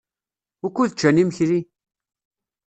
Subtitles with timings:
[0.61, 1.59] Wukud ččan imekli?